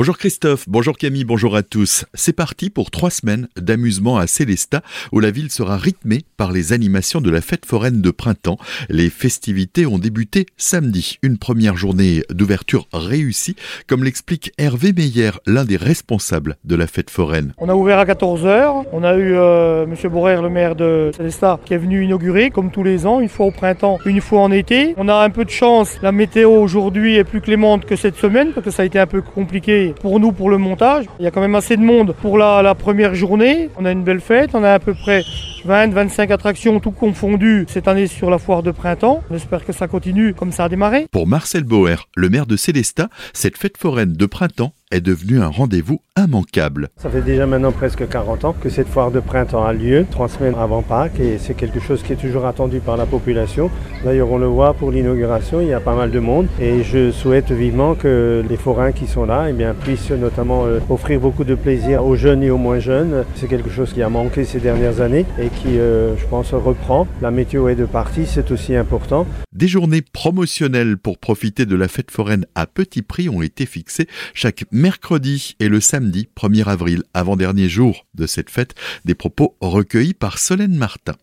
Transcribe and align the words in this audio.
Bonjour 0.00 0.16
Christophe, 0.16 0.64
bonjour 0.66 0.96
Camille, 0.96 1.26
bonjour 1.26 1.54
à 1.54 1.62
tous. 1.62 2.06
C'est 2.14 2.32
parti 2.32 2.70
pour 2.70 2.90
trois 2.90 3.10
semaines 3.10 3.48
d'amusement 3.58 4.16
à 4.16 4.26
Célestat 4.26 4.80
où 5.12 5.20
la 5.20 5.30
ville 5.30 5.50
sera 5.50 5.76
rythmée 5.76 6.22
par 6.38 6.52
les 6.52 6.72
animations 6.72 7.20
de 7.20 7.28
la 7.28 7.42
fête 7.42 7.66
foraine 7.66 8.00
de 8.00 8.10
printemps. 8.10 8.56
Les 8.88 9.10
festivités 9.10 9.84
ont 9.84 9.98
débuté 9.98 10.46
samedi. 10.56 11.18
Une 11.22 11.36
première 11.36 11.76
journée 11.76 12.22
d'ouverture 12.30 12.88
réussie, 12.94 13.56
comme 13.86 14.02
l'explique 14.02 14.52
Hervé 14.56 14.94
Meyer, 14.94 15.32
l'un 15.44 15.66
des 15.66 15.76
responsables 15.76 16.56
de 16.64 16.76
la 16.76 16.86
fête 16.86 17.10
foraine. 17.10 17.52
On 17.58 17.68
a 17.68 17.74
ouvert 17.74 17.98
à 17.98 18.06
14h. 18.06 18.86
On 18.94 19.04
a 19.04 19.16
eu 19.16 19.34
euh, 19.34 19.84
M. 19.84 20.10
Borer, 20.10 20.40
le 20.40 20.48
maire 20.48 20.76
de 20.76 21.10
Célestat, 21.14 21.60
qui 21.66 21.74
est 21.74 21.78
venu 21.78 22.04
inaugurer, 22.04 22.48
comme 22.48 22.70
tous 22.70 22.84
les 22.84 23.04
ans, 23.04 23.20
une 23.20 23.28
fois 23.28 23.44
au 23.44 23.50
printemps, 23.50 23.98
une 24.06 24.22
fois 24.22 24.40
en 24.40 24.50
été. 24.50 24.94
On 24.96 25.08
a 25.08 25.16
un 25.16 25.28
peu 25.28 25.44
de 25.44 25.50
chance. 25.50 25.98
La 26.00 26.10
météo 26.10 26.52
aujourd'hui 26.52 27.16
est 27.16 27.24
plus 27.24 27.42
clémente 27.42 27.84
que 27.84 27.96
cette 27.96 28.16
semaine, 28.16 28.52
parce 28.54 28.64
que 28.64 28.70
ça 28.70 28.80
a 28.80 28.86
été 28.86 28.98
un 28.98 29.06
peu 29.06 29.20
compliqué 29.20 29.89
pour 29.94 30.20
nous 30.20 30.32
pour 30.32 30.50
le 30.50 30.58
montage. 30.58 31.06
Il 31.18 31.24
y 31.24 31.26
a 31.26 31.30
quand 31.30 31.40
même 31.40 31.54
assez 31.54 31.76
de 31.76 31.82
monde 31.82 32.14
pour 32.20 32.38
la, 32.38 32.74
première 32.74 33.14
journée. 33.14 33.68
On 33.78 33.84
a 33.84 33.92
une 33.92 34.04
belle 34.04 34.20
fête, 34.20 34.50
on 34.54 34.62
a 34.62 34.72
à 34.72 34.78
peu 34.78 34.94
près 34.94 35.22
20-25 35.66 36.32
attractions 36.32 36.80
tout 36.80 36.92
confondues 36.92 37.66
cette 37.68 37.88
année 37.88 38.06
sur 38.06 38.30
la 38.30 38.38
foire 38.38 38.62
de 38.62 38.70
printemps. 38.70 39.22
On 39.30 39.34
espère 39.34 39.64
que 39.64 39.72
ça 39.72 39.88
continue 39.88 40.34
comme 40.34 40.52
ça 40.52 40.64
a 40.64 40.68
démarré. 40.68 41.06
Pour 41.10 41.26
Marcel 41.26 41.64
Bauer, 41.64 42.08
le 42.16 42.28
maire 42.28 42.46
de 42.46 42.56
Célestat, 42.56 43.08
cette 43.32 43.58
fête 43.58 43.76
foraine 43.76 44.12
de 44.12 44.26
printemps 44.26 44.72
est 44.90 45.00
devenue 45.00 45.40
un 45.40 45.48
rendez-vous 45.48 46.00
immanquable. 46.18 46.88
Ça 46.96 47.08
fait 47.10 47.22
déjà 47.22 47.46
maintenant 47.46 47.72
presque 47.72 48.08
40 48.08 48.44
ans 48.44 48.52
que 48.60 48.68
cette 48.68 48.88
foire 48.88 49.10
de 49.10 49.20
printemps 49.20 49.64
a 49.64 49.72
lieu, 49.72 50.04
trois 50.10 50.28
semaines 50.28 50.54
avant 50.58 50.82
Pâques, 50.82 51.20
et 51.20 51.38
c'est 51.38 51.54
quelque 51.54 51.80
chose 51.80 52.02
qui 52.02 52.12
est 52.12 52.16
toujours 52.16 52.46
attendu 52.46 52.80
par 52.80 52.96
la 52.96 53.06
population. 53.06 53.70
D'ailleurs, 54.04 54.30
on 54.30 54.38
le 54.38 54.46
voit 54.46 54.74
pour 54.74 54.90
l'inauguration, 54.90 55.60
il 55.60 55.68
y 55.68 55.72
a 55.72 55.80
pas 55.80 55.94
mal 55.94 56.10
de 56.10 56.18
monde, 56.18 56.48
et 56.60 56.82
je 56.82 57.10
souhaite 57.12 57.52
vivement 57.52 57.94
que 57.94 58.44
les 58.48 58.56
forains 58.56 58.92
qui 58.92 59.06
sont 59.06 59.24
là 59.24 59.46
eh 59.48 59.52
bien, 59.52 59.74
puissent 59.74 60.10
notamment 60.10 60.66
euh, 60.66 60.80
offrir 60.88 61.20
beaucoup 61.20 61.44
de 61.44 61.54
plaisir 61.54 62.04
aux 62.04 62.16
jeunes 62.16 62.42
et 62.42 62.50
aux 62.50 62.58
moins 62.58 62.80
jeunes. 62.80 63.24
C'est 63.36 63.48
quelque 63.48 63.70
chose 63.70 63.92
qui 63.92 64.02
a 64.02 64.08
manqué 64.08 64.44
ces 64.44 64.58
dernières 64.58 65.00
années 65.00 65.24
et 65.38 65.48
qui, 65.48 65.78
euh, 65.78 66.16
je 66.16 66.26
pense, 66.26 66.52
reprend. 66.52 67.06
La 67.22 67.30
météo 67.30 67.68
est 67.68 67.76
de 67.76 67.86
partie, 67.86 68.26
c'est 68.26 68.50
aussi 68.50 68.74
important. 68.74 69.26
Des 69.52 69.68
journées 69.68 70.02
promotionnelles 70.02 70.96
pour 70.96 71.18
profiter 71.18 71.66
de 71.66 71.76
la 71.76 71.88
fête 71.88 72.10
foraine 72.10 72.46
à 72.54 72.66
petit 72.66 73.02
prix 73.02 73.28
ont 73.28 73.42
été 73.42 73.66
fixées 73.66 74.08
chaque 74.34 74.64
mercredi 74.80 75.56
et 75.60 75.68
le 75.68 75.78
samedi 75.78 76.26
1er 76.34 76.64
avril, 76.64 77.02
avant-dernier 77.12 77.68
jour 77.68 78.06
de 78.14 78.26
cette 78.26 78.48
fête, 78.48 78.74
des 79.04 79.14
propos 79.14 79.56
recueillis 79.60 80.14
par 80.14 80.38
Solène 80.38 80.74
Martin. 80.74 81.16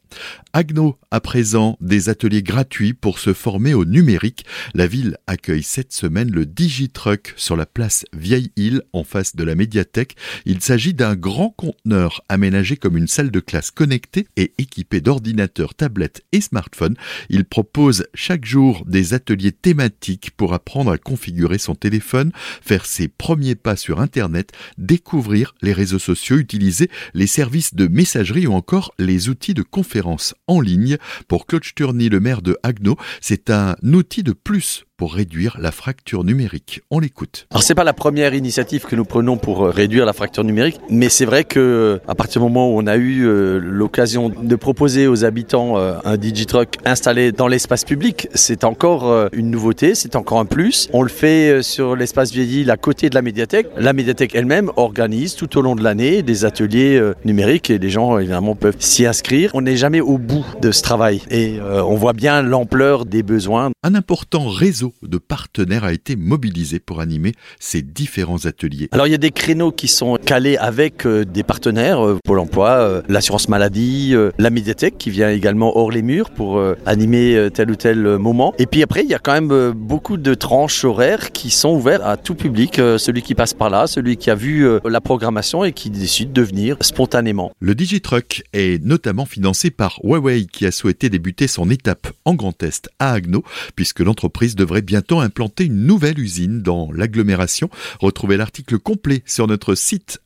Agno, 0.53 0.97
à 1.11 1.19
présent, 1.19 1.77
des 1.81 2.09
ateliers 2.09 2.43
gratuits 2.43 2.93
pour 2.93 3.19
se 3.19 3.33
former 3.33 3.73
au 3.73 3.83
numérique. 3.83 4.45
La 4.73 4.87
ville 4.87 5.17
accueille 5.27 5.63
cette 5.63 5.91
semaine 5.91 6.31
le 6.31 6.45
Digitruck 6.45 7.33
sur 7.35 7.55
la 7.55 7.65
place 7.65 8.05
Vieille-Île 8.13 8.81
en 8.93 9.03
face 9.03 9.35
de 9.35 9.43
la 9.43 9.55
médiathèque. 9.55 10.15
Il 10.45 10.61
s'agit 10.61 10.93
d'un 10.93 11.15
grand 11.15 11.49
conteneur 11.49 12.23
aménagé 12.29 12.77
comme 12.77 12.97
une 12.97 13.07
salle 13.07 13.31
de 13.31 13.39
classe 13.39 13.71
connectée 13.71 14.27
et 14.37 14.53
équipé 14.57 15.01
d'ordinateurs, 15.01 15.75
tablettes 15.75 16.23
et 16.31 16.41
smartphones. 16.41 16.95
Il 17.29 17.45
propose 17.45 18.05
chaque 18.13 18.45
jour 18.45 18.83
des 18.87 19.13
ateliers 19.13 19.51
thématiques 19.51 20.31
pour 20.37 20.53
apprendre 20.53 20.91
à 20.91 20.97
configurer 20.97 21.57
son 21.57 21.75
téléphone, 21.75 22.31
faire 22.61 22.85
ses 22.85 23.07
premiers 23.07 23.46
pas 23.55 23.75
sur 23.75 23.99
Internet, 23.99 24.51
découvrir 24.77 25.55
les 25.61 25.73
réseaux 25.73 25.99
sociaux, 25.99 26.37
utiliser 26.37 26.89
les 27.13 27.27
services 27.27 27.75
de 27.75 27.87
messagerie 27.87 28.47
ou 28.47 28.53
encore 28.53 28.93
les 28.99 29.29
outils 29.29 29.53
de 29.53 29.63
conférence 29.63 30.35
en 30.47 30.61
ligne. 30.61 30.97
Pour 31.27 31.45
Claude 31.45 31.63
Sturny, 31.63 32.09
le 32.09 32.19
maire 32.19 32.41
de 32.41 32.57
Agno, 32.63 32.97
c'est 33.21 33.49
un 33.49 33.75
outil 33.83 34.23
de 34.23 34.33
plus 34.33 34.85
pour 34.97 35.13
réduire 35.13 35.57
la 35.61 35.71
fracture 35.71 36.23
numérique. 36.23 36.81
On 36.89 36.99
l'écoute. 36.99 37.47
Alors 37.51 37.61
c'est 37.61 37.75
pas 37.75 37.83
la 37.83 37.93
première 37.93 38.33
initiative 38.33 38.85
que 38.85 38.95
nous 38.95 39.05
prenons 39.05 39.37
pour 39.37 39.63
euh, 39.65 39.69
réduire 39.69 40.05
la 40.05 40.13
fracture 40.13 40.43
numérique, 40.43 40.79
mais 40.89 41.07
c'est 41.07 41.25
vrai 41.25 41.43
que 41.43 42.01
à 42.07 42.15
partir 42.15 42.41
du 42.41 42.47
moment 42.47 42.69
où 42.69 42.79
on 42.81 42.87
a 42.87 42.97
eu 42.97 43.25
euh, 43.25 43.59
l'occasion 43.59 44.29
de 44.29 44.55
proposer 44.55 45.05
aux 45.07 45.23
habitants 45.23 45.77
euh, 45.77 45.93
un 46.03 46.17
Digitruck 46.17 46.77
installé 46.83 47.31
dans 47.31 47.47
l'espace 47.47 47.85
public, 47.85 48.27
c'est 48.33 48.63
encore 48.63 49.29
une 49.33 49.51
nouveauté, 49.51 49.93
c'est 49.93 50.15
encore 50.15 50.39
un 50.39 50.45
plus. 50.45 50.89
On 50.93 51.03
le 51.03 51.09
fait 51.09 51.61
sur 51.61 51.95
l'espace 51.95 52.31
vieilli 52.31 52.69
à 52.69 52.77
côté 52.77 53.09
de 53.09 53.15
la 53.15 53.21
médiathèque. 53.21 53.67
La 53.77 53.93
médiathèque 53.93 54.33
elle-même 54.33 54.71
organise 54.77 55.35
tout 55.35 55.57
au 55.57 55.61
long 55.61 55.75
de 55.75 55.83
l'année 55.83 56.23
des 56.23 56.45
ateliers 56.45 56.99
numériques 57.23 57.69
et 57.69 57.77
les 57.77 57.89
gens 57.89 58.17
évidemment 58.17 58.55
peuvent 58.55 58.77
s'y 58.79 59.05
inscrire. 59.05 59.51
On 59.53 59.61
n'est 59.61 59.77
jamais 59.77 60.01
au 60.01 60.17
bout 60.17 60.45
de 60.61 60.71
ce 60.71 60.81
travail 60.81 61.21
et 61.29 61.59
on 61.61 61.95
voit 61.95 62.13
bien 62.13 62.41
l'ampleur 62.41 63.05
des 63.05 63.21
besoins. 63.21 63.71
Un 63.83 63.95
important 63.95 64.47
réseau 64.47 64.86
de 65.01 65.17
partenaires 65.17 65.83
a 65.83 65.93
été 65.93 66.15
mobilisé 66.15 66.79
pour 66.79 67.01
animer 67.01 67.33
ces 67.59 67.81
différents 67.81 68.45
ateliers. 68.45 68.89
Alors 68.91 69.07
il 69.07 69.11
y 69.11 69.15
a 69.15 69.19
des 69.19 69.31
créneaux 69.31 69.71
qui 69.71 69.87
sont 69.87 70.17
calés 70.23 70.57
avec 70.57 71.05
euh, 71.05 71.25
des 71.25 71.43
partenaires, 71.43 72.05
euh, 72.05 72.17
Pôle 72.23 72.39
emploi, 72.39 72.69
euh, 72.69 73.01
l'assurance 73.07 73.49
maladie, 73.49 74.15
la 74.37 74.49
médiathèque 74.49 74.97
qui 74.97 75.09
vient 75.09 75.29
également 75.29 75.77
hors 75.77 75.91
les 75.91 76.01
murs 76.01 76.29
pour 76.29 76.61
animer 76.85 77.49
tel 77.53 77.71
ou 77.71 77.75
tel 77.75 78.17
moment. 78.17 78.53
Et 78.57 78.65
puis 78.65 78.83
après 78.83 79.03
il 79.03 79.09
y 79.09 79.13
a 79.13 79.19
quand 79.19 79.33
même 79.33 79.71
beaucoup 79.71 80.17
de 80.17 80.33
tranches 80.33 80.83
horaires 80.83 81.31
qui 81.31 81.49
sont 81.49 81.69
ouvertes 81.69 82.03
à 82.03 82.17
tout 82.17 82.35
public, 82.35 82.75
celui 82.75 83.21
qui 83.21 83.35
passe 83.35 83.53
par 83.53 83.69
là, 83.69 83.87
celui 83.87 84.17
qui 84.17 84.29
a 84.29 84.35
vu 84.35 84.67
la 84.85 85.01
programmation 85.01 85.63
et 85.63 85.71
qui 85.71 85.89
décide 85.89 86.33
de 86.33 86.41
venir 86.41 86.77
spontanément. 86.81 87.51
Le 87.59 87.75
Digitruck 87.75 88.43
est 88.53 88.83
notamment 88.83 89.25
financé 89.25 89.71
par 89.71 89.99
Huawei 90.03 90.45
qui 90.45 90.65
a 90.65 90.71
souhaité 90.71 91.09
débuter 91.09 91.47
son 91.47 91.69
étape 91.69 92.07
en 92.25 92.33
Grand 92.33 92.61
Est 92.63 92.89
à 92.99 93.13
Agno 93.13 93.43
puisque 93.75 93.99
l'entreprise 93.99 94.55
devrait 94.55 94.76
bientôt 94.81 95.19
implanter 95.19 95.65
une 95.65 95.85
nouvelle 95.85 96.19
usine 96.19 96.61
dans 96.61 96.91
l'agglomération. 96.91 97.69
Retrouvez 97.99 98.37
l'article 98.37 98.79
complet 98.79 99.23
sur 99.25 99.47
notre 99.47 99.75
site 99.75 100.19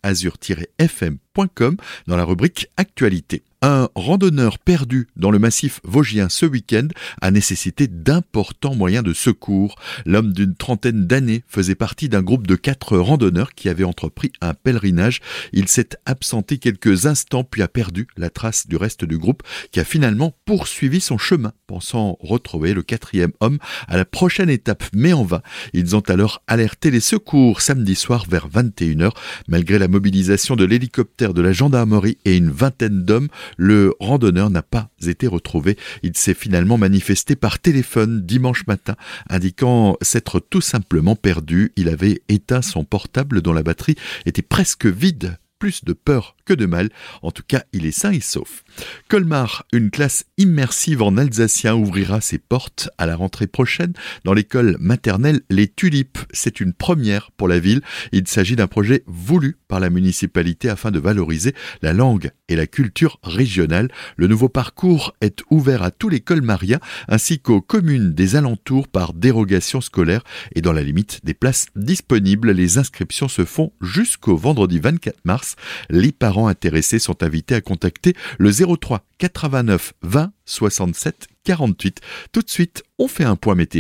dans 2.07 2.17
la 2.17 2.25
rubrique 2.25 2.67
Actualité. 2.75 3.43
Un 3.63 3.89
randonneur 3.93 4.57
perdu 4.57 5.07
dans 5.15 5.29
le 5.29 5.37
massif 5.37 5.81
vosgien 5.83 6.29
ce 6.29 6.47
week-end 6.47 6.87
a 7.21 7.29
nécessité 7.29 7.87
d'importants 7.87 8.73
moyens 8.73 9.03
de 9.03 9.13
secours. 9.13 9.75
L'homme 10.07 10.33
d'une 10.33 10.55
trentaine 10.55 11.05
d'années 11.05 11.43
faisait 11.47 11.75
partie 11.75 12.09
d'un 12.09 12.23
groupe 12.23 12.47
de 12.47 12.55
quatre 12.55 12.97
randonneurs 12.97 13.53
qui 13.53 13.69
avaient 13.69 13.83
entrepris 13.83 14.31
un 14.41 14.55
pèlerinage. 14.55 15.19
Il 15.53 15.67
s'est 15.67 15.89
absenté 16.07 16.57
quelques 16.57 17.05
instants 17.05 17.43
puis 17.43 17.61
a 17.61 17.67
perdu 17.67 18.07
la 18.17 18.31
trace 18.31 18.65
du 18.65 18.77
reste 18.77 19.05
du 19.05 19.19
groupe 19.19 19.43
qui 19.71 19.79
a 19.79 19.83
finalement 19.83 20.33
poursuivi 20.45 20.99
son 20.99 21.19
chemin 21.19 21.53
pensant 21.67 22.17
retrouver 22.19 22.73
le 22.73 22.81
quatrième 22.81 23.31
homme 23.41 23.59
à 23.87 23.95
la 23.95 24.05
prochaine 24.05 24.49
étape. 24.49 24.83
Mais 24.91 25.13
en 25.13 25.23
vain, 25.23 25.43
ils 25.73 25.95
ont 25.95 26.01
alors 26.09 26.41
alerté 26.47 26.89
les 26.89 26.99
secours 26.99 27.61
samedi 27.61 27.93
soir 27.93 28.25
vers 28.27 28.49
21h. 28.49 29.11
Malgré 29.47 29.77
la 29.77 29.87
mobilisation 29.87 30.55
de 30.55 30.65
l'hélicoptère 30.65 31.20
de 31.29 31.41
la 31.41 31.53
gendarmerie 31.53 32.17
et 32.25 32.35
une 32.35 32.49
vingtaine 32.49 33.03
d'hommes, 33.05 33.27
le 33.57 33.93
randonneur 33.99 34.49
n'a 34.49 34.63
pas 34.63 34.89
été 35.05 35.27
retrouvé. 35.27 35.77
Il 36.01 36.17
s'est 36.17 36.33
finalement 36.33 36.77
manifesté 36.77 37.35
par 37.35 37.59
téléphone 37.59 38.25
dimanche 38.25 38.65
matin, 38.67 38.95
indiquant 39.29 39.97
s'être 40.01 40.39
tout 40.39 40.61
simplement 40.61 41.15
perdu. 41.15 41.71
Il 41.75 41.89
avait 41.89 42.21
éteint 42.27 42.63
son 42.63 42.83
portable 42.83 43.41
dont 43.41 43.53
la 43.53 43.63
batterie 43.63 43.95
était 44.25 44.41
presque 44.41 44.87
vide 44.87 45.37
plus 45.61 45.85
de 45.85 45.93
peur 45.93 46.35
que 46.43 46.55
de 46.55 46.65
mal. 46.65 46.89
En 47.21 47.29
tout 47.29 47.43
cas, 47.47 47.61
il 47.71 47.85
est 47.85 47.91
sain 47.91 48.11
et 48.11 48.19
sauf. 48.19 48.63
Colmar, 49.09 49.63
une 49.71 49.91
classe 49.91 50.25
immersive 50.39 51.03
en 51.03 51.17
alsacien, 51.17 51.75
ouvrira 51.75 52.19
ses 52.19 52.39
portes 52.39 52.89
à 52.97 53.05
la 53.05 53.15
rentrée 53.15 53.45
prochaine 53.45 53.93
dans 54.25 54.33
l'école 54.33 54.75
maternelle 54.79 55.41
Les 55.51 55.67
Tulipes. 55.67 56.17
C'est 56.31 56.61
une 56.61 56.73
première 56.73 57.29
pour 57.37 57.47
la 57.47 57.59
ville. 57.59 57.81
Il 58.11 58.27
s'agit 58.27 58.55
d'un 58.55 58.65
projet 58.65 59.03
voulu 59.05 59.59
par 59.67 59.79
la 59.79 59.91
municipalité 59.91 60.67
afin 60.67 60.89
de 60.89 60.97
valoriser 60.97 61.53
la 61.83 61.93
langue 61.93 62.31
et 62.51 62.55
la 62.55 62.67
culture 62.67 63.19
régionale. 63.23 63.89
Le 64.17 64.27
nouveau 64.27 64.49
parcours 64.49 65.15
est 65.21 65.41
ouvert 65.49 65.83
à 65.83 65.91
tous 65.91 66.09
les 66.09 66.19
colmariens 66.19 66.79
ainsi 67.07 67.39
qu'aux 67.39 67.61
communes 67.61 68.13
des 68.13 68.35
alentours 68.35 68.87
par 68.87 69.13
dérogation 69.13 69.81
scolaire 69.81 70.23
et 70.53 70.61
dans 70.61 70.73
la 70.73 70.83
limite 70.83 71.21
des 71.23 71.33
places 71.33 71.67
disponibles. 71.75 72.51
Les 72.51 72.77
inscriptions 72.77 73.27
se 73.27 73.45
font 73.45 73.71
jusqu'au 73.81 74.35
vendredi 74.35 74.79
24 74.79 75.17
mars 75.25 75.55
les 75.89 76.11
parents 76.11 76.47
intéressés 76.47 76.99
sont 76.99 77.23
invités 77.23 77.55
à 77.55 77.61
contacter 77.61 78.15
le 78.37 78.51
03 78.51 79.05
89 79.17 79.93
20 80.01 80.31
67 80.45 81.27
48. 81.43 82.01
Tout 82.31 82.41
de 82.41 82.49
suite, 82.49 82.83
on 82.99 83.07
fait 83.07 83.23
un 83.23 83.35
point 83.35 83.55
météo. 83.55 83.69